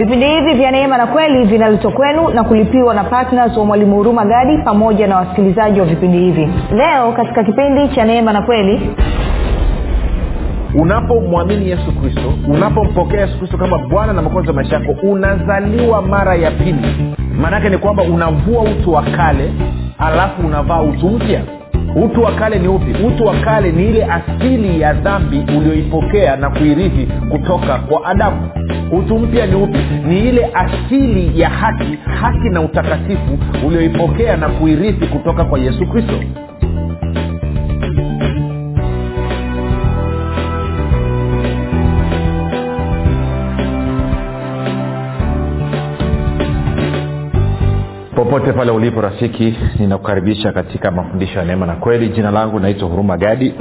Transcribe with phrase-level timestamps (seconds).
[0.00, 4.24] vipindi hivi vya neema na kweli vinaletwa kwenu na kulipiwa na ptns wa mwalimu huruma
[4.24, 6.48] gadi pamoja na wasikilizaji wa vipindi hivi.
[6.72, 8.90] Leo katika kipindi cha neema na kweli
[10.74, 16.34] unapomwamini yesu kristo unapompokea yesu kristo kama bwana na mwokozi wa maisha yako unazaliwa mara
[16.34, 17.14] ya pili.
[17.40, 19.52] Maanaake ni kwamba unavua utu wa kale
[19.98, 21.42] alafu unavaa utu mpya
[21.96, 23.04] utu wa kale ni upi?
[23.06, 28.48] Utu wa kale ni ile asili ya dhambi ulioipokea na kuirithi kutoka kwa adamu.
[28.92, 29.78] Utu mpya ni upi?
[30.08, 36.12] Ni ile asili ya haki haki na utakatifu ulioipokea na kuirithi kutoka kwa yesu kristo
[48.30, 52.08] popote pale ulipo rafiki ninakukaribisha katika mafundisho ya neema na kweli.
[52.08, 53.54] Jina langu naitwa huruma gadi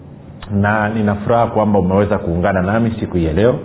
[0.62, 3.58] na ninafuraha kwamba umeweza kuungana nami siku hii ya leo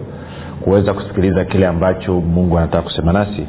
[0.61, 3.47] kuweza kusikiliza kile ambacho mungu anataka kusema nasi.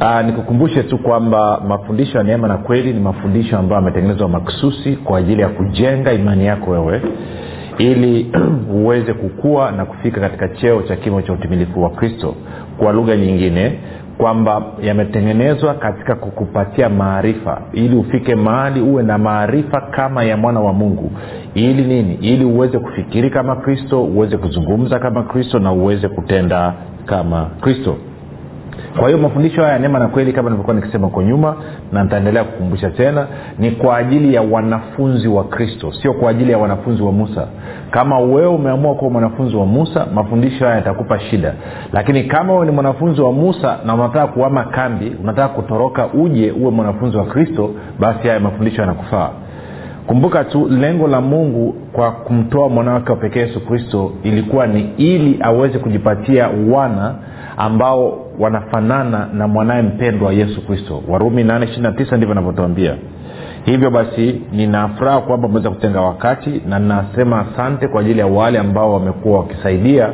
[0.00, 5.18] Aa, nikukumbushe tu kwamba mafundisho ya neema na kweli ni mafundisho ambayo yametengenezwa maksusi kwa
[5.18, 7.02] ajili ya kujenga imani yako wewe
[7.78, 8.32] ili
[8.82, 12.34] uweze kukua na kufika katika cheo cha kimo cha utimilifu wa kristo.
[12.78, 13.78] Kwa lugha nyingine
[14.18, 17.62] kwamba yametengenezwa katika kukupatia maarifa.
[17.72, 21.10] Ili ufike mahali uwe na maarifa kama ya mwana wa mungu.
[21.54, 22.14] Ili nini?
[22.14, 26.74] Ili uweze kufikiri kama kristo uweze kuzungumza kama kristo na uweze kutenda
[27.06, 27.96] kama kristo.
[28.98, 31.56] Kwa hiyo mafundisho haya ya neema na kweli kama nilivyokuwa nikisema huko nyuma
[31.92, 33.26] na nitaendelea kukumbusha tena
[33.58, 35.92] ni kwa ajili ya wanafunzi wa kristo.
[36.02, 37.48] Sio kwa ajili ya wanafunzi wa musa
[37.90, 41.54] kama wewe umeamua kuwa mwanafunzi wa musa mafundisho haya yatakupa shida.
[41.92, 46.70] Lakini kama wewe ni mwanafunzi wa musa na unataka kuama kambi unataka kutoroka uje uwe
[46.70, 47.70] mwanafunzi wa kristo
[48.00, 49.30] basi haya mafundisho yanakufaa.
[50.06, 55.38] Kumbuka tu lengo la mungu kwa kumtoa mwanawake wa pekee yesu kristo ilikuwa ni ili
[55.40, 57.14] aweze kujipatia wana
[57.56, 61.02] ambao wanafanana na mwanaye mpendwa yesu kristo.
[61.08, 62.94] Warumi 8 ndivyo anavyotuambia
[63.66, 68.92] hivyo basi ninafuraha kwamba umeweza kutenga wakati na ninasema asante kwa ajili ya wale ambao
[68.92, 70.10] wamekuwa wakisaidia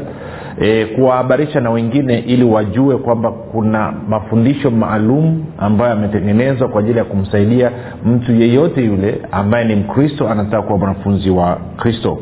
[0.61, 7.05] e, kuwahabarisha na wengine ili wajue kwamba kuna mafundisho maalum ambayo yametengenezwa kwa ajili ya
[7.05, 7.71] kumsaidia
[8.05, 12.19] mtu yeyote yule ambaye ni mkristo anataka kuwa mwanafunzi wa kristo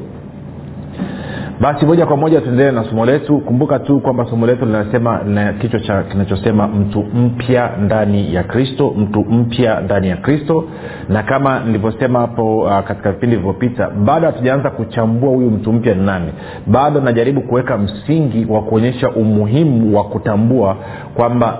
[1.61, 3.39] basi moja kwa moja tuendelee na somo letu.
[3.39, 8.95] Kumbuka tu kwamba somo letu linasema na kichwa cha kinachosema mtu mpya ndani ya kristo
[8.97, 10.65] mtu mpya ndani ya kristo.
[11.09, 16.03] Na kama nilivyosema hapo uh, katika vipindi vilivyopita bado hatujaanza kuchambua huyu mtu mpya ni
[16.07, 16.33] nani.
[16.67, 20.77] Bado najaribu kuweka msingi wa kuonyesha umuhimu wa kutambua
[21.15, 21.59] kwamba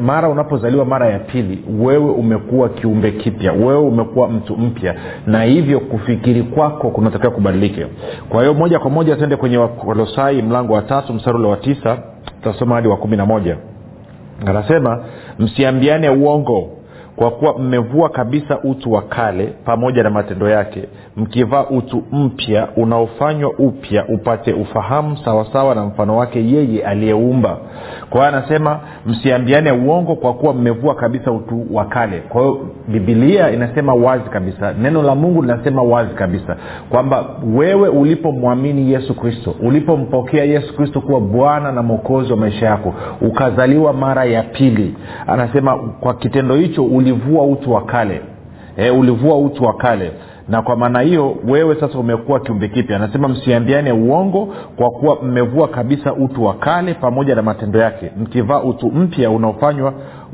[0.00, 4.94] mara unapozaliwa mara ya pili wewe umekuwa kiumbe kipya wewe umekuwa mtu mpya.
[5.26, 7.86] Na hivyo kufikiri kwako kunatakiwa kubadilike.
[8.28, 11.98] Kwa hiyo moja kwa moja tuende kwenye wakolosai mlango wa tatu mstari ule wa tisa
[12.24, 13.56] tutasoma hadi wa kumi na moja.
[14.46, 15.04] Anasema
[15.38, 16.70] msiambiane uongo
[17.18, 23.50] kwa kuwa mmevua kabisa utu wa kale pamoja na matendo yake mkivaa utu mpya unaofanywa
[23.58, 27.56] upya upate ufahamu sawasawa na mfano wake yeye aliyeumba.
[28.10, 32.18] Kwa hiyo anasema msiambiane uongo kwa kuwa mmevua kabisa utu wa kale.
[32.28, 36.56] Kwa hiyo bibilia inasema wazi kabisa neno la mungu linasema wazi kabisa
[36.90, 37.24] kwamba
[37.54, 43.92] wewe ulipomwamini yesu kristo ulipompokea yesu kristo kuwa bwana na mwokozi wa maisha yako ukazaliwa
[43.92, 44.94] mara ya pili.
[45.26, 48.20] Anasema kwa kitendo hicho ulivua utu wa kale.
[48.76, 50.12] E, ulivua utu wa kale.
[50.48, 52.96] Na kwa maana hiyo wewe sasa umekuwa kiumbe kipya.
[52.96, 58.10] Anasema msiambiane uongo kwa kuwa mmevua kabisa utu wa kale pamoja na matendo yake.
[58.16, 59.92] Mkivaa utu mpya unaofanywa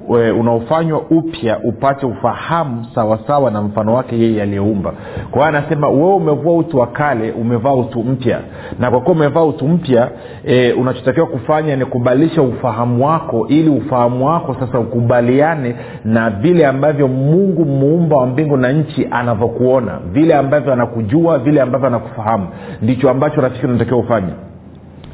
[0.08, 4.92] unaofanywa upya upate ufahamu sawasawa na mfano wake yeye aliyeumba.
[5.30, 8.40] Kwa hiyo anasema wewe umevua utu wa kale umevaa utu mpya.
[8.78, 10.08] Na kwa kuwa umevaa utu mpya
[10.44, 17.08] e, unachotakiwa kufanya ni kubadilisha ufahamu wako ili ufahamu wako sasa ukubaliane na vile ambavyo
[17.08, 19.98] mungu muumba wa mbingu na nchi anavyokuona.
[20.12, 22.46] Vile ambavyo anakujua vile ambavyo anakufahamu.
[22.82, 24.32] Ndicho ambacho rafiki unatakiwa ufanye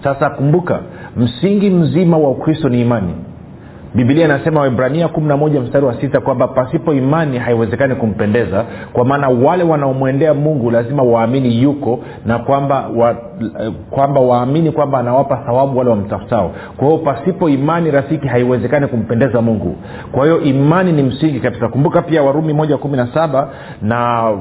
[0.05, 0.81] sasa kumbuka
[1.17, 3.14] msingi mzima wa ukristo ni imani
[3.94, 9.04] bibilia inasema waibrania kumi na moja mstari wa sita kwamba pasipo imani haiwezekani kumpendeza kwa
[9.04, 13.16] maana wale wanaomwendea mungu lazima waamini yuko na kwamba wa,
[13.90, 16.50] kwamba waamini kwamba anawapa thawabu wale wamtafutao.
[16.76, 19.76] Kwa hiyo pasipo imani rafiki haiwezekani kumpendeza mungu.
[20.12, 21.69] Kwa hiyo imani ni msingi kabisa.
[21.69, 23.48] Kumbuka pia warumi moja kumi na saba
[23.82, 24.32] na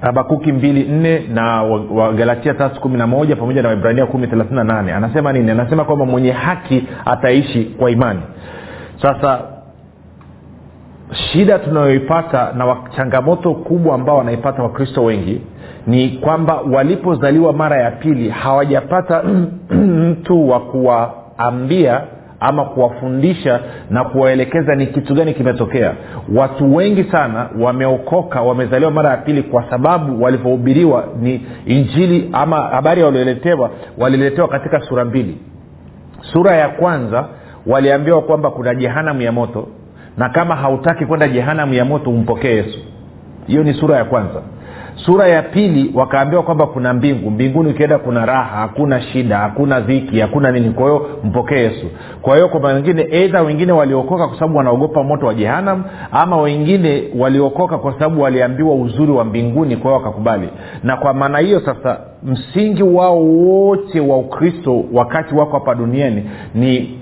[0.00, 1.62] habakuki mbili nne na
[1.94, 4.92] wagalatia wa tatu kumi na moja pamoja na waibrania kumi thelathini na nane.
[4.92, 5.50] Anasema nini?
[5.50, 8.20] Anasema kwamba mwenye haki ataishi kwa imani.
[9.02, 9.40] Sasa
[11.12, 15.40] shida tunayoipata na changamoto kubwa ambao wanaipata wakristo wengi
[15.86, 19.22] ni kwamba walipozaliwa mara ya pili hawajapata
[20.10, 22.00] mtu wa kuwaambia
[22.40, 25.94] ama kuwafundisha na kuwaelekeza ni kitu gani kimetokea.
[26.34, 33.02] Watu wengi sana wameokoka wamezaliwa mara ya pili kwa sababu walivyohubiriwa ni injili ama habari
[33.02, 35.38] walioletewa waliletewa katika sura mbili.
[36.32, 37.28] Sura ya kwanza
[37.66, 39.68] waliambiwa kwamba kuna jehanamu ya moto
[40.16, 42.78] na kama hautaki kwenda jehanamu ya moto umpokee yesu.
[43.46, 44.42] Hiyo ni sura ya kwanza
[45.06, 47.30] sura ya pili wakaambiwa kwamba kuna mbingu.
[47.30, 50.70] Mbinguni ukienda kuna raha hakuna shida hakuna dhiki hakuna nini.
[50.70, 51.86] Kwa hiyo mpokee yesu.
[52.22, 57.02] Kwa hiyo kwa wengine eidha wengine waliokoka kwa sababu wanaogopa moto wa jehanam ama wengine
[57.18, 60.48] waliokoka kwa sababu waliambiwa uzuri wa mbinguni kwa hiyo wakakubali.
[60.82, 66.98] Na kwa maana hiyo sasa msingi wao wote wa ukristo wakati wako hapa duniani ni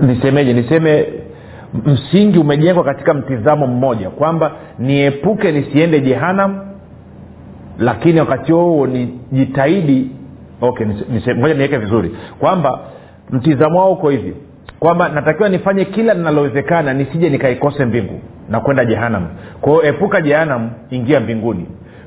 [0.00, 1.06] nisemeje niseme
[1.86, 6.60] msingi umejengwa katika mtizamo mmoja kwamba niepuke nisiende jehanam
[7.78, 10.10] lakini wakati huo nijitahidi
[10.60, 10.86] okay
[11.36, 12.80] ngoja niweke vizuri kwamba
[13.30, 14.34] mtizamo wao uko hivi
[14.80, 19.26] kwamba natakiwa nifanye kila linalowezekana nisije nikaikose mbingu na kwenda jehanam
[19.60, 21.66] kwa epuka jehanam ingia mbinguni.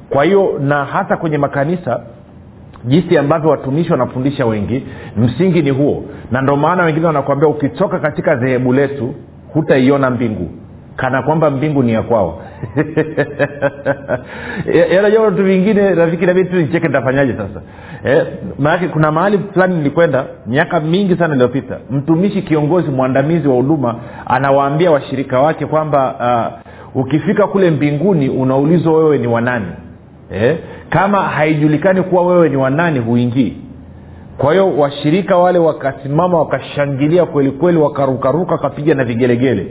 [0.09, 1.99] Kwa hiyo na hata kwenye makanisa
[2.85, 4.83] jinsi ambavyo watumishi wanafundisha wengi
[5.17, 6.03] msingi ni huo.
[6.31, 9.15] Na ndio maana wengine wanakuambia ukitoka katika dhehebu letu
[9.55, 10.49] hutaiona mbingu.
[10.95, 12.41] Kana kwamba mbingu ni ya kwao.
[15.01, 17.61] Najua vitu vingine rafiki nabidi tu nicheke nitafanyaje sasa?
[18.05, 18.27] Eh,
[18.59, 21.77] maanake kuna mahali fulani nilikwenda miaka mingi sana iliyopita.
[21.91, 26.15] Mtumishi kiongozi mwandamizi wa huduma anawaambia washirika wake kwamba
[26.93, 29.65] uh, ukifika kule mbinguni unaulizwa wewe ni wanani
[30.31, 30.57] eh,
[30.89, 33.57] kama haijulikani kuwa wewe ni wanani huingii
[34.37, 39.67] kwa hiyo washirika wale wakasimama wakashangilia kweli kweli wakarukaruka wakapiga na vigelegele.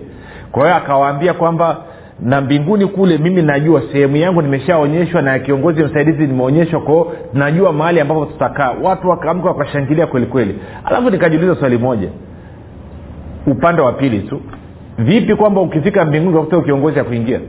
[0.53, 1.77] Kwa hiyo akawaambia kwamba
[2.21, 8.01] na mbinguni kule mimi najua sehemu yangu nimeshaonyeshwa na kiongozi msaidizi nimeonyeshwa kwao najua mahali
[8.01, 8.75] ambapo tutakaa.
[8.83, 10.59] Watu wakaamka wakashangilia kweli kweli.
[10.85, 12.09] Alafu nikajiuliza swali moja.
[13.47, 14.41] Upande wa pili tu
[14.99, 17.41] vipi kwamba ukifika mbinguni ukakuta kiongozi ya kuingia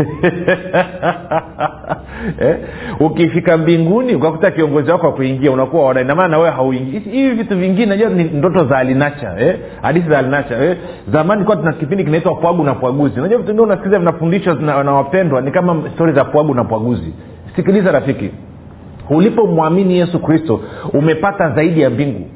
[2.40, 2.56] eh?
[3.00, 7.86] ukifika mbinguni ukakuta kiongozi wako akuingia unakuwa ona inamaana na wewe hauingii hivi vitu vingine
[7.86, 9.56] najua ni ndoto za alinacha eh?
[9.82, 10.76] hadithi za alinacha eh?
[11.12, 14.92] zamani kuwa tuna kipindi kinaitwa pwagu na pwaguzi unajua vitu vingine unasikiliza vinafundishwa na, na
[14.92, 17.12] wapendwa ni kama stori za pwagu na pwaguzi
[17.56, 18.30] sikiliza rafiki
[19.10, 20.60] ulipomwamini yesu kristo
[20.92, 22.26] umepata zaidi ya mbingu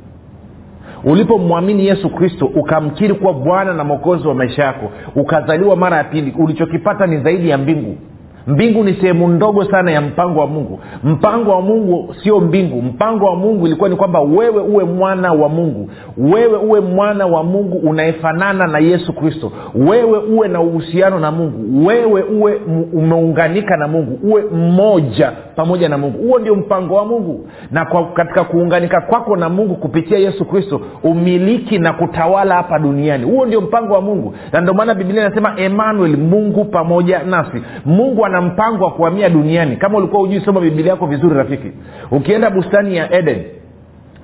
[1.05, 6.35] ulipomwamini yesu kristo ukamkiri kuwa bwana na mwokozi wa maisha yako ukazaliwa mara ya pili
[6.39, 7.97] ulichokipata ni zaidi ya mbingu
[8.47, 10.81] mbingu ni sehemu ndogo sana ya mpango wa mungu.
[11.05, 12.83] Mpango wa mungu sio mbingu.
[12.83, 15.91] Mpango wa mungu ilikuwa ni kwamba wewe uwe mwana wa mungu.
[16.19, 19.53] Wewe uwe mwana wa mungu unayefanana na yesu kristo.
[19.75, 21.87] Wewe uwe na uhusiano na mungu.
[21.87, 22.61] Wewe uwe
[22.93, 24.19] umeunganika na mungu.
[24.23, 26.19] Uwe mmoja pamoja na mungu.
[26.19, 27.49] Huo ndio mpango wa mungu.
[27.71, 33.25] Na kwa, katika kuunganika kwako na mungu kupitia yesu kristo umiliki na kutawala hapa duniani.
[33.25, 34.35] Huo ndio mpango wa mungu.
[34.53, 37.63] Na ndio maana biblia inasema emmanuel mungu pamoja nasi.
[37.85, 39.77] Mungu ana mpango wa kuhamia duniani.
[39.77, 41.73] Kama ulikuwa hujui soma bibilia yako vizuri rafiki.
[42.11, 43.43] Ukienda bustani ya eden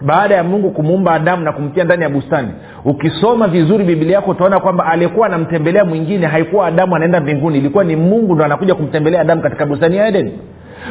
[0.03, 2.49] baada ya mungu kumuumba adamu na kumtia ndani ya bustani
[2.85, 7.59] ukisoma vizuri bibilia yako utaona kwamba aliyekuwa anamtembelea mwingine haikuwa adamu anaenda mbinguni.
[7.59, 10.33] Ilikuwa ni mungu ndo anakuja kumtembelea adamu katika bustani ya eden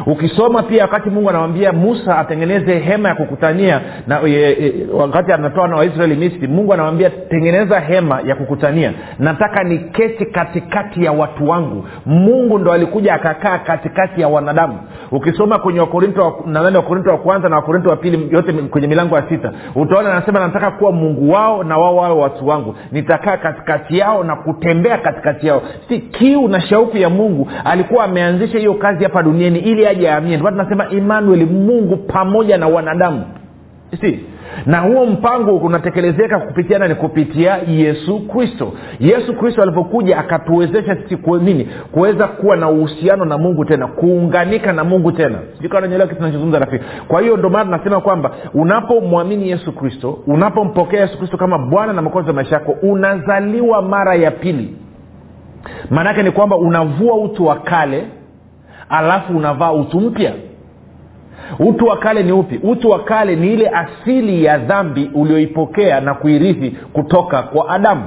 [0.05, 5.67] ukisoma pia wakati mungu anamwambia musa atengeneze hema ya kukutania na e, e, wakati anatoa
[5.67, 8.93] na waisraeli misri mungu anamwambia tengeneza hema ya kukutania.
[9.19, 11.85] Nataka niketi katikati ya watu wangu.
[12.05, 14.79] Mungu ndo alikuja akakaa katikati ya wanadamu.
[15.11, 19.23] Ukisoma kwenye wakorinto nadhani wakorinto wa kwanza na wakorinto wa pili yote kwenye milango ya
[19.29, 22.75] sita utaona anasema nataka kuwa mungu wao na wao wawe watu wangu.
[22.91, 25.61] Nitakaa katikati yao na kutembea katikati yao.
[25.89, 27.49] Si kiu na shauku ya mungu.
[27.65, 32.67] Alikuwa ameanzisha hiyo kazi hapa duniani ili aje aamie ndio tunasema emmanuel mungu pamoja na
[32.67, 33.23] wanadamu.
[34.01, 34.19] Si
[34.65, 36.95] na huo mpango unatekelezeka kupitia nani?
[36.95, 38.73] Kupitia yesu kristo.
[38.99, 41.69] Yesu kristo alipokuja akatuwezesha sisi nini?
[41.91, 43.87] Kuweza kuwa na uhusiano na mungu tena.
[43.87, 45.39] Kuunganika na mungu tena.
[45.57, 46.85] Sijukananyelewa kitu nachozungumza rafiki.
[47.07, 52.01] Kwa hiyo ndio maana tunasema kwamba unapomwamini yesu kristo unapompokea yesu kristo kama bwana na
[52.01, 54.75] mwokozi wa maisha yako unazaliwa mara ya pili.
[55.89, 58.03] Maanaake ni kwamba unavua utu wa kale
[58.89, 60.31] alafu unavaa utu mpya?
[61.59, 62.59] Utu wa kale ni upi?
[62.63, 68.03] Utu wa kale ni ile asili ya dhambi ulioipokea na kuirithi kutoka kwa adamu.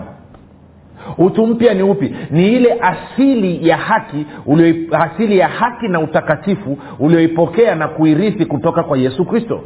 [1.18, 2.14] Utu mpya ni upi?
[2.30, 8.82] Ni ile asili ya haki ulio, asili ya haki na utakatifu ulioipokea na kuirithi kutoka
[8.82, 9.60] kwa yesu kristo.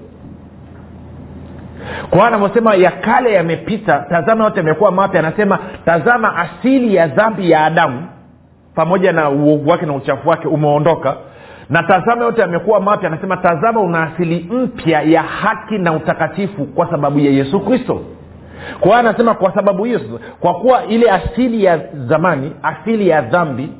[2.10, 3.98] Kwa anavyosema ya kale yamepita.
[4.10, 5.20] Tazama yote yamekuwa mapya.
[5.20, 8.02] Anasema tazama asili ya dhambi ya adamu
[8.76, 11.16] pamoja na uovu wake na uchafu wake umeondoka.
[11.70, 16.90] Na tazama yote yamekuwa mapya anasema tazama una asili mpya ya haki na utakatifu kwa
[16.90, 18.00] sababu ya yesu kristo.
[18.80, 20.00] Kwa hiyo anasema kwa sababu hiyo
[20.40, 23.70] kwa kuwa ile asili ya zamani asili ya dhambi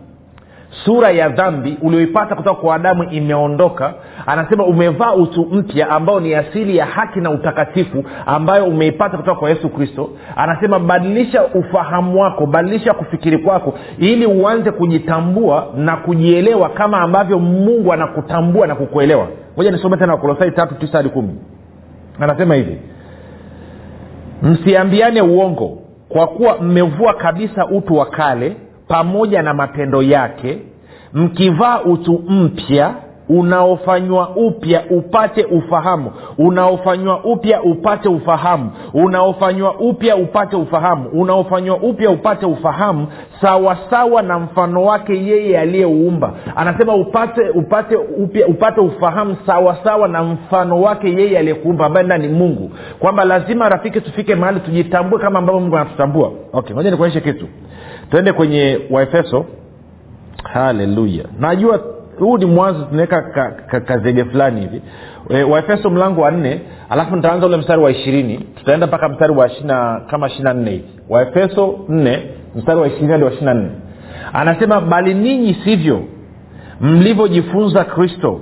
[0.85, 3.95] sura ya dhambi ulioipata kutoka kwa adamu imeondoka.
[4.27, 9.51] Anasema umevaa utu mpya ambao ni asili ya haki na utakatifu ambayo umeipata kutoka kwa
[9.51, 10.11] yesu kristo.
[10.37, 17.93] Anasema badilisha ufahamu wako badilisha kufikiri kwako ili uanze kujitambua na kujielewa kama ambavyo mungu
[17.93, 19.29] anakutambua na kukuelewa.
[19.57, 21.35] Moja nisome tena wakolosai tatu tisa hadi kumi.
[22.21, 22.79] Anasema hivi
[24.43, 28.57] msiambiane uongo kwa kuwa mmevua kabisa utu wa kale
[28.89, 30.59] pamoja na matendo yake
[31.13, 32.95] mkivaa utu mpya
[33.29, 42.47] unaofanywa upya upate ufahamu unaofanywa upya upate ufahamu unaofanywa upya upate ufahamu unaofanywa upya upate
[42.47, 43.07] ufahamu
[43.41, 50.81] sawasawa na mfano wake yeye aliyeuumba anasema upate upate upya upate ufahamu sawasawa na mfano
[50.83, 52.71] wake yeye aliyekuumba ambaye ndani mungu.
[52.99, 56.33] Kwamba lazima rafiki tufike mahali tujitambue kama ambavyo mungu anatutambua.
[56.53, 57.47] Okay moja nikuonyeshe kitu
[58.11, 59.45] tuende kwenye waefeso
[60.53, 61.81] haleluya najua
[62.19, 64.83] huu ni mwanzo tunaweka ka, ka, kazege fulani hivi.
[65.31, 66.61] E, waefeso mlango wa nne
[66.91, 68.39] alafu nitaanza ule mstari wa ishirini.
[68.39, 70.85] Tutaenda mpaka mstari wa shina, kama ishiri nne hivi.
[71.09, 72.23] Waefeso nne
[72.55, 73.71] mstari wa ishirini hadi wa ishiri nne.
[74.33, 76.03] Anasema bali ninyi sivyo
[76.81, 78.41] mlivyojifunza kristo.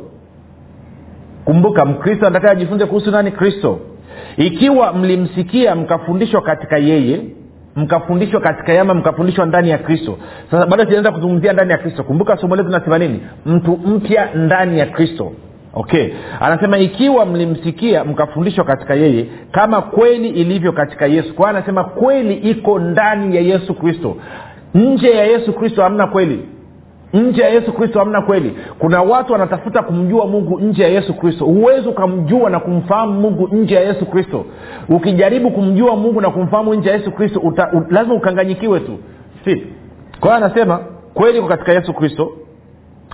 [1.44, 3.30] Kumbuka mkristo anataka ajifunze kuhusu nani?
[3.30, 3.80] Kristo.
[4.36, 7.20] Ikiwa mlimsikia mkafundishwa katika yeye
[7.76, 10.18] mkafundishwa katika yama mkafundishwa ndani ya kristo.
[10.50, 12.02] Sasa bado sijaanza kuzungumzia ndani ya kristo.
[12.04, 13.20] Kumbuka somo letu nasema nini?
[13.46, 15.32] Mtu mpya ndani ya kristo.
[15.76, 16.08] Okay.
[16.40, 21.34] Anasema ikiwa mlimsikia mkafundishwa katika yeye kama kweli ilivyo katika yesu.
[21.34, 24.16] Kwa anasema kweli iko ndani ya yesu kristo.
[24.74, 26.48] Nje ya yesu kristo hamna kweli
[27.14, 28.56] nje ya yesu kristo hamna kweli.
[28.78, 31.44] Kuna watu wanatafuta kumjua mungu nje ya yesu kristo.
[31.44, 34.44] Huwezi ukamjua na kumfahamu mungu nje ya yesu kristo.
[34.88, 37.54] Ukijaribu kumjua mungu na kumfahamu nje ya yesu kristo
[37.90, 38.98] lazima ukanganyikiwe tu.
[40.20, 40.80] Kwa hiyo anasema
[41.14, 42.32] kweli iko katika yesu kristo.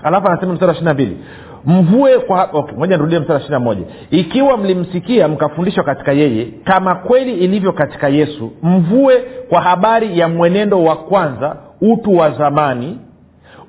[0.03, 1.17] Alafu anasema mstari ishiri na mbili
[1.65, 3.81] mvue kwa okay, moja nirudie mstari ishiri na moja.
[4.11, 10.83] Ikiwa mlimsikia mkafundishwa katika yeye kama kweli ilivyo katika yesu mvue kwa habari ya mwenendo
[10.83, 12.97] wa kwanza utu wa zamani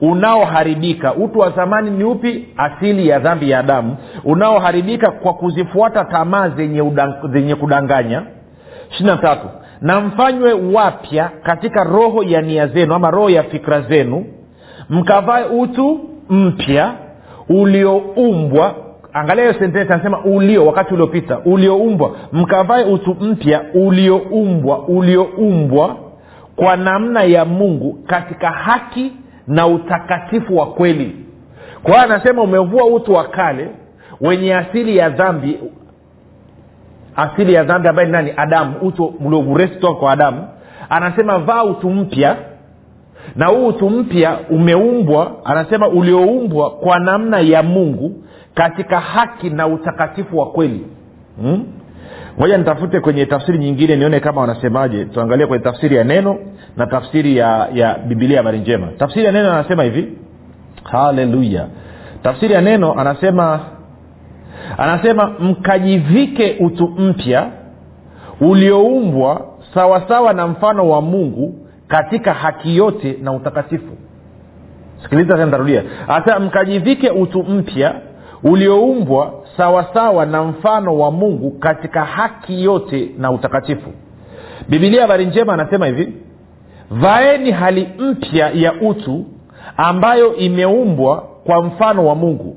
[0.03, 1.15] unaoharibika.
[1.15, 2.49] Utu wa zamani ni upi?
[2.57, 3.97] Asili ya dhambi ya adamu.
[4.25, 6.93] Unaoharibika kwa kuzifuata tamaa zenye,
[7.33, 8.23] zenye kudanganya.
[8.91, 9.47] Ishirina tatu.
[9.81, 14.25] Na mfanywe wapya katika roho ya nia zenu ama roho ya fikra zenu.
[14.91, 16.93] Mkavae utu mpya
[17.49, 18.75] ulioumbwa.
[19.13, 21.39] Angalia hiyo sentensi anasema ulio wakati uliopita.
[21.45, 22.11] Ulioumbwa.
[22.33, 25.97] Mkavae utu mpya ulioumbwa ulioumbwa
[26.57, 29.13] kwa namna ya mungu katika haki
[29.47, 31.17] na utakatifu wa kweli.
[31.83, 33.69] Kwa hiyo anasema umevua utu wa kale
[34.21, 35.59] wenye asili ya dhambi.
[37.17, 38.33] Asili ya dhambi ambaye ni nani?
[38.37, 40.49] Adamu utu uliouresi toka kwa adamu.
[40.91, 42.37] Anasema vaa utu mpya.
[43.37, 48.13] Na huu utu mpya umeumbwa anasema ulioumbwa kwa namna ya mungu
[48.55, 50.87] katika haki na utakatifu wa kweli.
[51.41, 51.65] Hmm?
[52.39, 55.05] moja nitafute kwenye tafsiri nyingine nione kama wanasemaje.
[55.05, 56.39] Tuangalie kwenye tafsiri ya neno
[56.77, 58.87] na tafsiri ya ya bibilia habari njema.
[58.99, 60.13] Tafsiri ya neno anasema hivi.
[60.85, 61.67] Haleluya
[62.23, 63.61] tafsiri ya neno anasema
[64.79, 67.47] anasema mkajivike utu mpya
[68.41, 71.55] ulioumbwa sawasawa na mfano wa mungu
[71.89, 73.97] katika haki yote na utakatifu.
[75.03, 75.83] Sikiliza tarudia.
[76.07, 77.95] Hasa mkajivike utu mpya
[78.45, 83.91] ulioumbwa sawasawa na mfano wa mungu katika haki yote na utakatifu.
[84.69, 86.13] Bibilia habari njema anasema hivi
[86.91, 89.25] vaeni hali mpya ya utu
[89.77, 92.57] ambayo imeumbwa kwa mfano wa mungu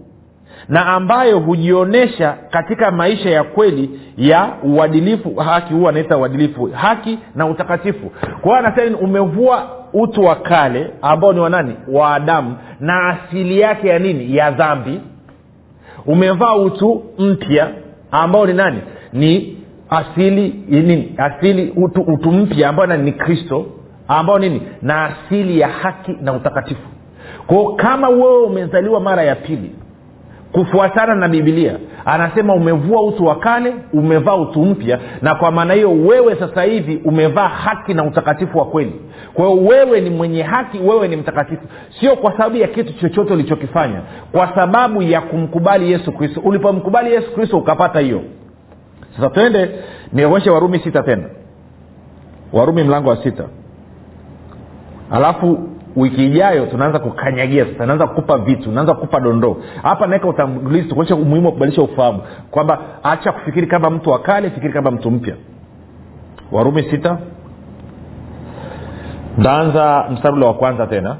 [0.69, 7.47] na ambayo hujionyesha katika maisha ya kweli ya uadilifu haki huwa anaita uadilifu haki na
[7.47, 8.09] utakatifu.
[8.41, 12.55] Kwa hiyo anasema umevua utu wa kale ambao ni wanani wa adamu.
[12.79, 14.35] Na asili yake ya nini?
[14.35, 15.01] Ya dhambi.
[16.05, 17.67] Umevaa utu mpya
[18.11, 18.81] ambao ni nani?
[19.13, 19.57] Ni
[19.89, 21.13] asili nini?
[21.17, 23.65] Asili utu, utu mpya ambao ni kristo
[24.07, 24.61] ambao nini?
[24.81, 26.87] Na asili ya haki na utakatifu.
[27.47, 29.75] Kwao kama wewe umezaliwa mara ya pili
[30.51, 35.91] kufuatana na bibilia anasema umevua utu wa kale umevaa utu mpya na kwa maana hiyo
[35.91, 39.01] wewe sasa hivi umevaa haki na utakatifu wa kweli.
[39.33, 41.61] Kwa hiyo wewe ni mwenye haki wewe ni mtakatifu.
[41.99, 46.41] Sio kwa sababu ya kitu chochote ulichokifanya kwa sababu ya kumkubali yesu kristo.
[46.43, 48.21] Ulipomkubali yesu kristo ukapata hiyo.
[49.15, 49.69] Sasa twende
[50.13, 51.29] nionyeshe warumi sita tena.
[52.53, 53.43] Warumi mlango wa sita
[55.15, 59.57] alafu wiki ijayo tunaanza kukanyagia sasa naanza kukupa vitu naanza kukupa dondoo.
[59.83, 62.21] Hapa naweka utangulizi tukuonyesha umuhimu wa kubadilisha ufahamu.
[62.51, 65.35] Kwamba acha kufikiri kama mtu wa kale fikiri kama mtu mpya.
[66.51, 67.17] Warumi sita.
[69.37, 71.17] Ntaanza mstabula wa kwanza tena.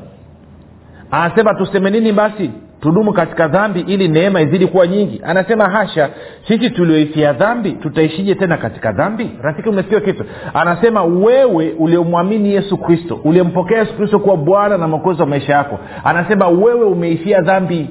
[1.12, 2.52] Anasema tuseme nini basi
[2.86, 5.22] tudumu katika dhambi ili neema izidi kuwa nyingi.
[5.24, 6.10] Anasema hasha
[6.48, 9.32] sisi tulioifia dhambi tutaishije tena katika dhambi?
[9.42, 10.24] Rafiki umesikia kitu?
[10.54, 15.80] Anasema wewe uliomwamini yesu kristo uliyempokea yesu kristo kuwa bwana na mwokozi wa maisha yako
[16.04, 17.90] anasema wewe umeifia dhambi.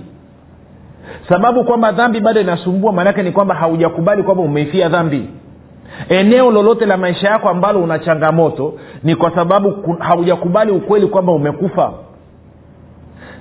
[1.28, 5.28] Sababu kwamba dhambi bado inasumbua maanake ni kwamba haujakubali kwamba umeifia dhambi.
[6.08, 11.92] Eneo lolote la maisha yako ambalo una changamoto ni kwa sababu haujakubali ukweli kwamba umekufa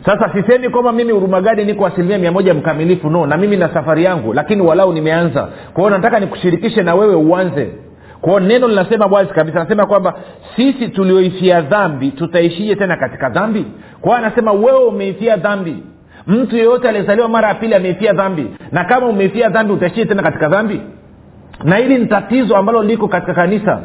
[0.06, 4.04] sasa sisemi kwamba mimi hurumagadi niko asilimia mia moja mkamilifu no na mimi na safari
[4.04, 5.48] yangu lakini walau nimeanza.
[5.74, 7.72] Kwao nataka nikushirikishe na wewe uanze.
[8.22, 10.14] Kwao neno linasema wazi kabisa anasema kwamba
[10.56, 13.66] sisi tulioifia dhambi tutaishije tena katika dhambi?
[14.02, 15.84] Kwao anasema wewe umeifia dhambi.
[16.28, 18.48] Mtu yeyote aliyezaliwa mara ya pili ameifia dhambi.
[18.72, 20.82] Na kama umeifia dhambi utaishije tena katika dhambi?
[21.64, 23.80] Na hili ni tatizo ambalo liko katika kanisa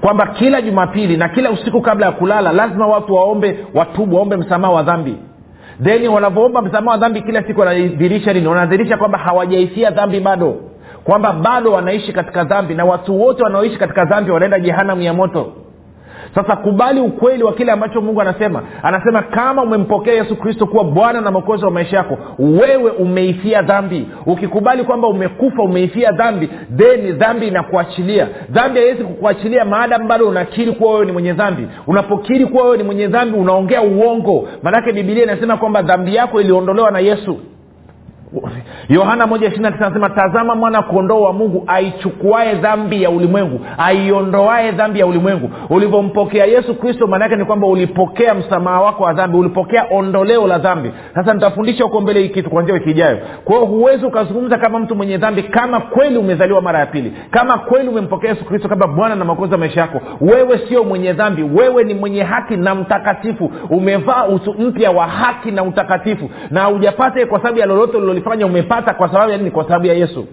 [0.00, 4.72] kwamba kila jumapili na kila usiku kabla ya kulala lazima watu waombe watubu waombe msamaha
[4.72, 5.16] wa dhambi
[5.84, 8.46] then wanavyoomba msamaha wa dhambi kila siku wanadhirisha nini?
[8.46, 10.54] Wanadhirisha kwamba hawajaifia dhambi bado.
[11.04, 15.52] Kwamba bado wanaishi katika dhambi na watu wote wanaoishi katika dhambi wanaenda jehanamu ya moto
[16.34, 18.62] sasa kubali ukweli wa kile ambacho mungu anasema.
[18.82, 24.08] Anasema kama umempokea yesu kristo kuwa bwana na mwokozi wa maisha yako wewe umeifia dhambi.
[24.26, 28.28] Ukikubali kwamba umekufa umeifia dhambi then dhambi inakuachilia.
[28.50, 31.66] Dhambi haiwezi kukuachilia maadamu bado unakiri kuwa wewe ni mwenye dhambi.
[31.86, 34.48] Unapokiri kuwa wewe ni mwenye dhambi unaongea uongo.
[34.62, 37.38] Maanake bibilia inasema kwamba dhambi yako iliondolewa na yesu
[38.88, 45.06] yohana moja anasema tazama mwana kondoo wa mungu aichukuae dhambi ya ulimwengu aiondoae dhambi ya
[45.06, 45.50] ulimwengu.
[45.70, 50.90] Ulivyompokea yesu kristo maanaake ni kwamba ulipokea msamaha wako wa dhambi ulipokea ondoleo la dhambi.
[51.14, 53.18] Sasa nitafundisha huko mbele hii kitu kuanzia wiki ijayo.
[53.44, 57.88] Kwa huwezi ukazungumza kama mtu mwenye dhambi kama kweli umezaliwa mara ya pili kama kweli
[57.88, 60.00] umempokea yesu kristo kama bwana na makozi ya maisha yako.
[60.20, 63.52] Wewe sio mwenye dhambi wewe ni mwenye haki na mtakatifu.
[63.70, 66.30] Umevaa utu mpya wa haki na utakatifu.
[66.50, 69.50] Na haujapata kwa sababu ya lolote ulilolifanya umepata kwa sababu ya nini?
[69.50, 70.26] Kwa sababu ya yesu.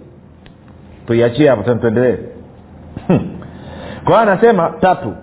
[1.07, 2.17] Tuiachie hapo tena tuendelee.
[4.03, 5.13] Kwa hiyo anasema tatu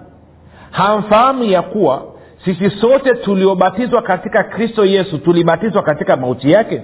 [0.70, 2.02] hamfahamu ya kuwa
[2.44, 6.82] sisi sote tuliobatizwa katika kristo yesu tulibatizwa katika mauti yake?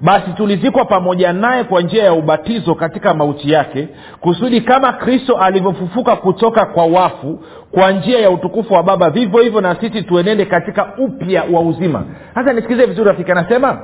[0.00, 3.88] Basi tulizikwa pamoja naye kwa njia ya ubatizo katika mauti yake
[4.20, 9.60] kusudi kama kristo alivyofufuka kutoka kwa wafu kwa njia ya utukufu wa baba vivyo hivyo
[9.60, 12.04] na sisi tuenende katika upya wa uzima.
[12.34, 13.78] Sasa nisikilize vizuri rafiki anasema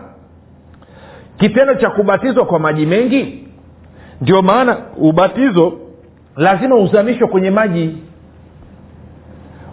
[1.40, 3.44] kitendo cha kubatizwa kwa maji mengi?
[4.20, 5.72] Ndio maana ubatizo
[6.36, 7.96] lazima uzamishwe kwenye maji.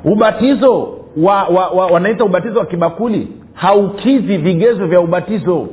[0.04, 5.68] Ubatizo wa, wa, wa, wanaita ubatizo wa kibakuli haukizi vigezo vya ubatizo.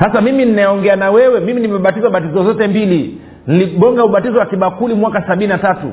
[0.00, 3.20] Sasa mimi ninaongea na wewe mimi nimebatizwa batizo zote mbili.
[3.46, 5.92] Niligonga ubatizo wa kibakuli mwaka sabini na tatu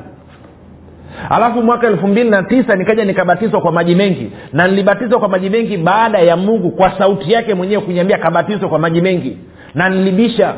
[1.30, 4.32] alafu mwaka elfu mbili na tisa nikaja nikabatizwa kwa maji mengi.
[4.52, 8.78] Na nilibatizwa kwa maji mengi baada ya mungu kwa sauti yake mwenyewe kuniambia kabatizwe kwa
[8.78, 9.38] maji mengi.
[9.74, 10.54] Na nilibisha.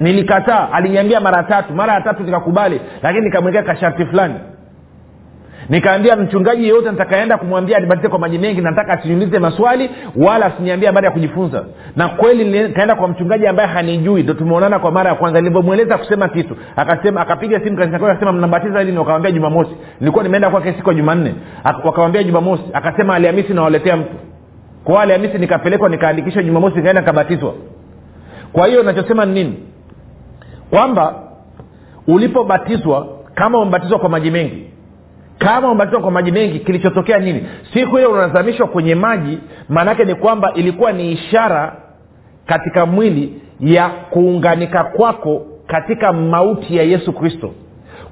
[0.00, 0.68] Nilikataa.
[0.72, 1.72] Aliniambia mara tatu.
[1.74, 2.80] Mara ya tatu nikakubali.
[3.02, 4.34] Lakini nikamwekea kasharti fulani
[5.68, 11.06] nikaambia mchungaji yeyote nitakaenda kumwambia anibatize kwa maji mengi nataka asiniulize maswali wala asiniambie habari
[11.06, 11.64] ya kujifunza.
[11.96, 14.22] Na kweli nikaenda kwa mchungaji ambaye hanijui.
[14.22, 15.40] Ndo tumeonana kwa mara ya kwanza.
[15.40, 19.70] Nilivyomweleza kusema kitu akasema akapiga simu akasema mnabatiza lini wakawambia jumamosi.
[20.00, 21.34] Nilikuwa nimeenda kwake siku ya jumanne.
[21.84, 22.62] Wakawambia jumamosi.
[22.72, 24.14] Akasema alihamisi nawaletea mtu.
[24.84, 27.54] Kwa alihamisi nikapelekwa nikaandikishwa jumamosi nikaenda nikabatizwa.
[28.52, 29.58] Kwa hiyo nachosema ni nini?
[30.70, 31.14] Kwamba
[32.06, 34.71] ulipobatizwa kama umebatizwa kwa maji mengi
[35.44, 37.46] kama umebatizwa kwa maji mengi kilichotokea nini?
[37.72, 41.76] Siku ile unazamishwa kwenye maji maanaake ni kwamba ilikuwa ni ishara
[42.46, 47.50] katika mwili ya kuunganika kwako katika mauti ya yesu kristo.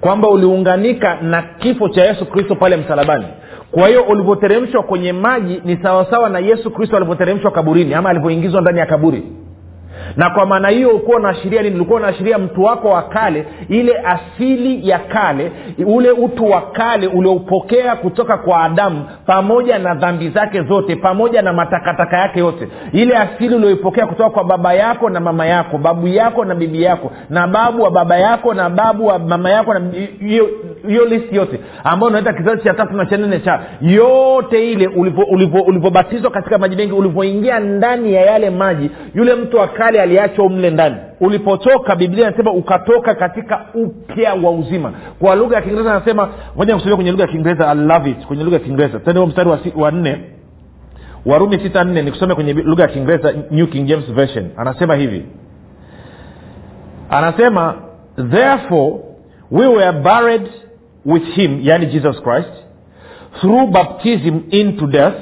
[0.01, 3.27] Kwamba uliunganika na kifo cha yesu kristo pale msalabani.
[3.71, 8.79] Kwa hiyo ulivyoteremshwa kwenye maji ni sawasawa na yesu kristo alivyoteremshwa kaburini ama alivyoingizwa ndani
[8.79, 9.23] ya kaburi
[10.17, 11.77] na kwa maana hiyo ukuwa unaashiria nini?
[11.77, 15.53] Ulikuwa unaashiria mtu wako wa kale ile asili ya kale
[15.87, 21.53] ule utu wa kale ulioupokea kutoka kwa adamu pamoja na dhambi zake zote pamoja na
[21.53, 22.69] matakataka yake yote.
[22.93, 27.13] Ile asili ulioipokea kutoka kwa baba yako na mama yako babu yako na bibi yako
[27.31, 29.81] na babu wa baba yako na babu wa mama yako na
[30.87, 34.87] hiyo listi yote ambayo unaita kizazi cha tatu na cha nne cha yote ile
[35.67, 40.71] ulivyobatizwa katika maji mengi ulivyoingia ndani ya yale maji yule mtu wa kale aliachwa mle
[40.71, 40.97] ndani.
[41.21, 44.93] Ulipotoka biblia inasema ukatoka katika upya wa uzima.
[45.19, 48.45] Kwa lugha ya kiingereza anasema moja kusomia kwenye lugha ya kiingereza I love it kwenye
[48.45, 48.99] lugha ya kiingereza.
[49.01, 50.21] Tende mstari wa, si, wa nne.
[51.27, 54.49] Warumi sita nne nikusome kwenye lugha ya kiingereza new king james version.
[54.57, 55.25] Anasema hivi.
[57.11, 57.75] Anasema
[58.31, 58.95] therefore
[59.51, 60.49] we were buried
[61.07, 62.53] with him yani jesus christ
[63.41, 65.15] through baptism into death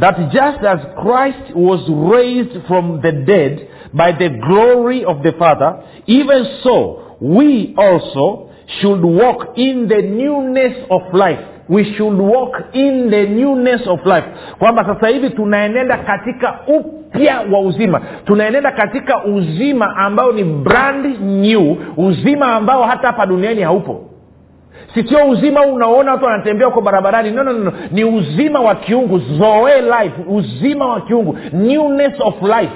[0.00, 1.80] that just as christ was
[2.12, 5.74] raised from the dead by the glory of the father
[6.06, 8.48] even so we also
[8.80, 11.38] should walk in the newness of life.
[11.68, 14.24] We should walk in the newness of life.
[14.58, 18.00] Kwamba sasa hivi tunaenenda katika upya wa uzima.
[18.24, 21.76] Tunaenenda katika uzima ambao ni brand new.
[21.96, 24.04] Uzima ambao hata hapa duniani haupo.
[24.94, 27.30] Sisio uzima unaona watu wanatembea huko barabarani.
[27.30, 27.72] No, no, no.
[27.90, 29.18] ni uzima wa kiungu.
[29.18, 30.14] Zoe life.
[30.28, 31.38] Uzima wa kiungu.
[31.52, 32.72] Newness of life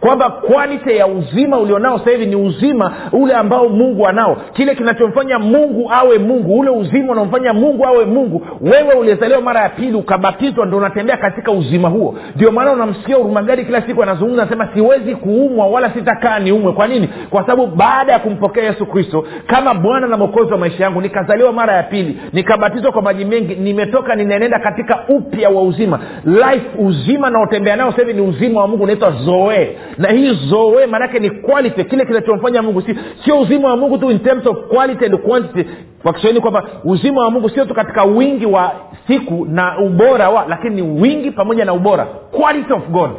[0.00, 4.36] kwamba quality ya uzima ulionao sasa hivi ni uzima ule ambao mungu anao.
[4.52, 9.68] Kile kinachomfanya mungu awe mungu ule uzima unaomfanya mungu awe mungu wewe uliyezaliwa mara ya
[9.68, 12.14] pili ukabatizwa ndo unatembea katika uzima huo.
[12.36, 16.72] Ndio maana unamsikia urumagadi kila siku anazungumza anasema siwezi kuumwa wala sitakaa niumwe.
[16.72, 17.08] Kwa nini?
[17.30, 21.52] Kwa sababu baada ya kumpokea yesu kristo kama bwana na mwokozi wa maisha yangu nikazaliwa
[21.52, 26.00] mara ya pili nikabatizwa kwa maji mengi nimetoka ninaenenda katika upya wa uzima.
[26.24, 30.86] Life uzima naotembea nao sasa hivi ni uzima wa mungu unaitwa zoe na hii zoe
[30.86, 34.56] maanake ni quality kile kinachomfanya mungu si sio uzima wa mungu tu in terms of
[34.68, 35.70] quality and quantity.
[36.02, 38.72] Kwa kiswahili kwamba uzima wa mungu sio tu katika wingi wa
[39.06, 42.04] siku na ubora wa lakini ni wingi pamoja na ubora.
[42.30, 43.10] Quality of god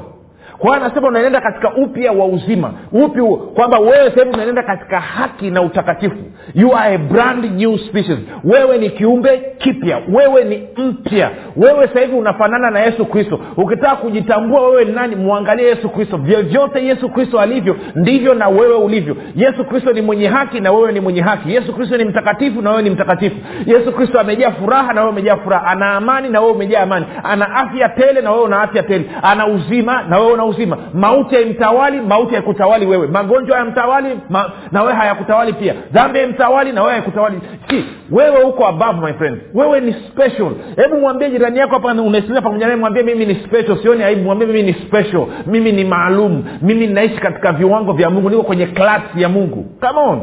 [0.64, 2.74] kwa anasema unaenenda katika upya wa uzima.
[2.92, 3.22] Upi
[3.56, 6.16] kwamba wewe sahivi unaenenda katika haki na utakatifu.
[6.56, 8.18] You are a brand new species.
[8.44, 10.02] Wewe ni kiumbe kipya.
[10.14, 11.30] Wewe ni mpya.
[11.56, 13.40] Wewe sahivi unafanana na yesu kristo.
[13.58, 16.18] Ukitaka kujitambua wewe ni nani mwangalie yesu kristo.
[16.18, 19.16] Vyovyote yesu kristo alivyo ndivyo na wewe ulivyo.
[19.36, 21.54] Yesu kristo ni mwenye haki na wewe ni mwenye haki.
[21.54, 23.36] Yesu kristo ni mtakatifu na wewe ni mtakatifu.
[23.66, 25.68] Yesu kristo amejaa furaha na wewe umejaa furaha.
[25.68, 27.06] Ana amani na wewe umejaa amani.
[27.24, 29.06] Ana afya tele na wewe una afya tele.
[29.22, 30.53] Ana uzima na wewe una uzima
[30.94, 33.08] mauti haimtawali mauti haikutawali wewe.
[33.08, 35.74] Magonjwa hayamtawali ma, na wewe hayakutawali pia.
[35.92, 37.40] Dhambi haimtawali na wewe haikutawali
[37.70, 39.38] si wewe huko above my friend.
[39.54, 40.52] Wewe ni special.
[40.76, 43.78] Hebu mwambie jirani yako hapa unaisilia pamoja naye mwambie mimi ni special.
[43.82, 44.24] Sioni aibu.
[44.24, 45.26] Mwambie mimi ni special.
[45.46, 46.44] Mimi ni maalum.
[46.62, 48.30] Mimi ninaishi katika viwango vya mungu.
[48.30, 49.66] Niko kwenye klasi ya mungu.
[49.82, 50.20] Come on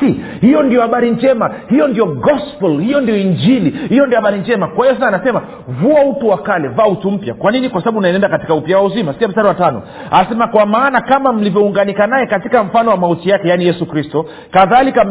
[0.00, 4.68] si hiyo ndio habari njema hiyo ndio gospel hiyo ndio injili hiyo ndio habari njema.
[4.68, 7.34] Kwa hiyo sasa anasema vua utu wa kale vaa utu mpya.
[7.34, 7.68] Kwa nini?
[7.68, 9.12] Kwa sababu unaenenda katika upya wa uzima.
[9.12, 9.82] Sikia mstari wa tano.
[10.10, 15.04] Anasema kwa maana kama mlivyounganika naye katika mfano wa mauti yake yaani yesu kristo kadhalika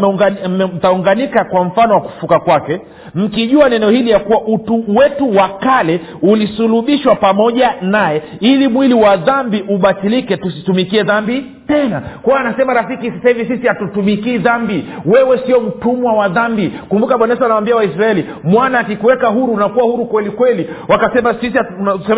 [0.76, 2.82] mtaunganika kwa mfano wa kufuka kwake
[3.16, 9.18] mkijua neno hili ya kuwa utu wetu wa kale ulisulubishwa pamoja naye ili mwili wa
[9.18, 12.02] dhambi ubatilike tusitumikie dhambi tena.
[12.22, 14.86] Kwa anasema rafiki sasa hivi sisi hatutumikii dhambi.
[15.06, 16.74] Wewe sio mtumwa wa dhambi.
[16.90, 20.70] Kumbuka bwana yesu anawambia waisraeli mwana akikuweka huru unakuwa huru kweli kweli.
[20.88, 21.58] Wakasema sisi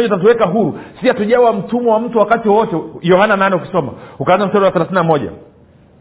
[0.06, 0.80] utatuweka huru.
[0.96, 2.78] Sisi hatujawa mtumwa wa mtu wakati wowote.
[3.02, 5.32] Yohana nane ukisoma ukaanza mstari wa thelathini na moja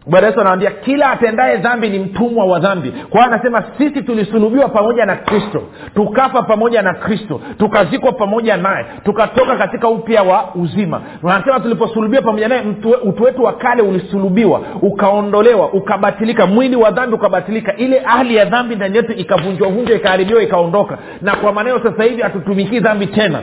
[0.08, 2.90] bwana yesu anawambia kila atendaye dhambi ni mtumwa wa dhambi.
[3.10, 5.62] Kwa hiyo anasema sisi tulisulubiwa pamoja na kristo
[5.94, 11.00] tukafa pamoja na kristo tukazikwa pamoja naye tukatoka katika upya wa uzima.
[11.28, 12.62] Anasema tuliposulubiwa pamoja naye
[13.04, 18.76] utu wetu wa kale ulisulubiwa ukaondolewa ukabatilika mwili wa dhambi ukabatilika ile hali ya dhambi
[18.76, 20.98] ndani yetu ikavunjwavunjwa ikaharibiwa ikaondoka.
[21.22, 23.40] Na kwa maneno sasa hivi hatutumikii dhambi tena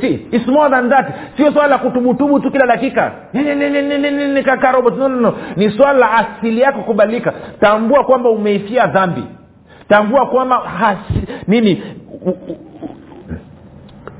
[0.00, 1.06] see its more than that.
[1.36, 3.12] Sio swala la kutubutubu tu kila dakika.
[4.44, 5.34] Kakarobot no, no, no.
[5.56, 9.22] ni swala la asili yako kubadilika tambua kwamba umeifia dhambi.
[9.88, 10.62] Tambua kwamba
[11.46, 11.82] nini
[12.24, 12.56] u, u,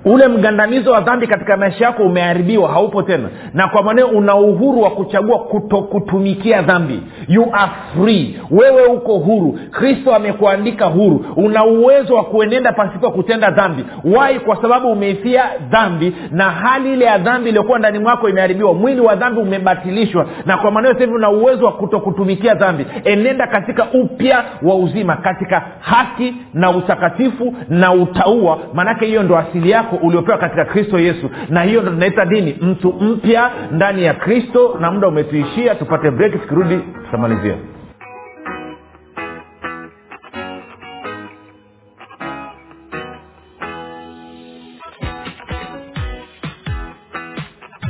[0.07, 3.29] ule mgandamizo wa dhambi katika maisha yako umeharibiwa haupo tena.
[3.55, 7.03] Na kwa maneo una uhuru wa kuchagua kutokutumikia dhambi.
[7.29, 8.41] You are free.
[8.51, 9.59] Wewe uko huru.
[9.71, 11.25] Kristo amekuandika huru.
[11.37, 13.85] Una uwezo wa kuenenda pasipo kutenda dhambi.
[14.05, 18.75] Wai kwa sababu umeifia dhambi na hali ile ya dhambi iliyokuwa ndani mwako imeharibiwa.
[18.75, 20.27] Mwili wa dhambi umebatilishwa.
[20.47, 22.87] Na kwa maneo sahivi una uwezo wa kutokutumikia dhambi.
[23.05, 29.71] Enenda katika upya wa uzima katika haki na utakatifu na utaua maanake hiyo ndo asili
[29.71, 31.31] yako uliopewa katika kristo yesu.
[31.49, 36.33] Na hiyo ndo tunaita dini mtu mpya ndani ya kristo na muda umetuishia tupate break
[36.33, 37.55] tukirudi tutamalizia.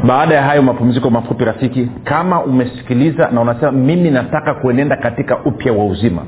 [0.08, 5.74] Baada ya hayo mapumziko mafupi rafiki kama umesikiliza na unasema mimi nataka kuenenda katika upya
[5.74, 6.22] wa uzima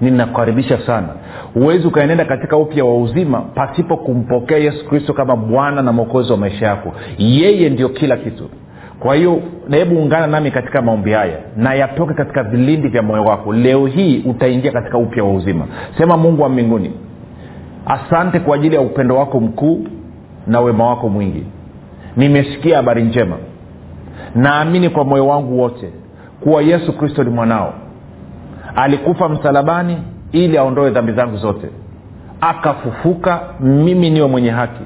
[0.00, 1.08] ninakukaribisha sana.
[1.54, 6.38] Huwezi ukaenenda katika upya wa uzima pasipo kumpokea yesu kristo kama bwana na mwokozi wa
[6.38, 6.92] maisha yako.
[7.18, 8.44] Yeye ndio kila kitu
[9.00, 13.52] kwa hiyo hebu ungana nami katika maombi haya na yatoke katika vilindi vya moyo wako.
[13.52, 15.66] Leo hii utaingia katika upya wa uzima.
[15.98, 16.92] Sema mungu wa mbinguni
[17.86, 19.86] asante kwa ajili ya upendo wako mkuu
[20.46, 21.42] na wema wako mwingi.
[22.16, 23.36] Nimesikia habari njema.
[24.34, 25.90] Naamini kwa moyo wangu wote
[26.40, 27.74] kuwa yesu kristo ni mwanao.
[28.76, 29.96] Alikufa msalabani
[30.32, 31.66] ili aondoe dhambi zangu zote.
[32.40, 34.82] Akafufuka mimi niwe mwenye haki.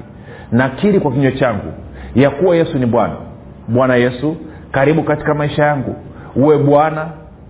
[0.51, 1.73] Nakiri kwa kinywa changu
[2.15, 3.15] ya kuwa yesu ni bwana
[3.67, 4.35] bwana yesu
[4.71, 5.95] karibu katika maisha yangu.
[6.35, 7.05] Uwe bwana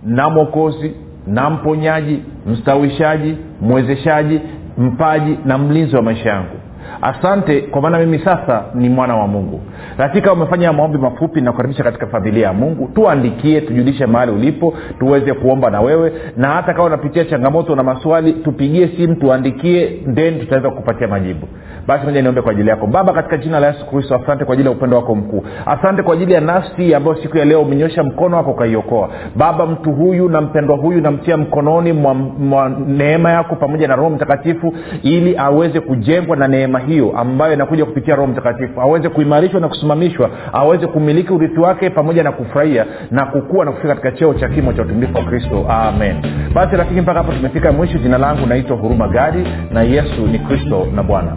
[0.06, 0.94] na mwokozi
[1.26, 4.40] na mponyaji mstawishaji mwezeshaji
[4.78, 6.56] mpaji na mlinzi wa maisha yangu.
[7.02, 9.60] Asante kwa maana mimi sasa ni mwana wa mungu.
[9.96, 12.90] Katika umefanya maombi mafupi na kukaribisha katika familia ya mungu.
[12.94, 16.12] Tuandikie tujulishe mahali ulipo tuweze kuomba na wewe.
[16.36, 21.48] Na hata kama unapitia changamoto na maswali tupigie simu tuandikie then tutaweza kupatia majibu
[21.86, 22.86] basi moja niombe kwa ajili yako.
[22.86, 25.44] Baba katika jina la yesu kristo asante kwa ajili ya upendo wako mkuu.
[25.66, 29.08] Asante kwa ajili ya nafsi ambayo siku ya leo umenyosha mkono wako ukaiokoa.
[29.36, 34.10] Baba mtu huyu na mpendwa huyu namtia mkononi mwa, mwa neema yako pamoja na roho
[34.10, 38.80] mtakatifu ili aweze kujengwa na neema hiyo ambayo inakuja kupitia roho mtakatifu.
[38.80, 40.30] Aweze kuimarishwa na kusimamishwa.
[40.52, 44.72] Aweze kumiliki urithi wake pamoja na kufurahia na kukua na kufika katika cheo cha kimo
[44.72, 45.66] cha utumilifu wa kristo.
[45.68, 46.16] Amen.
[46.54, 47.98] Basi rafiki mpaka hapo tumefika mwisho.
[47.98, 51.36] Jina langu naitwa huruma gadi na yesu ni kristo na bwana